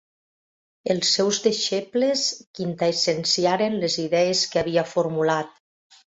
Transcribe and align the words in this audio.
Els 0.93 1.09
seus 1.17 1.39
deixebles 1.47 2.23
quintaessenciaren 2.59 3.75
les 3.83 3.97
idees 4.05 4.41
que 4.55 4.61
havia 4.63 4.85
formulat. 4.95 5.53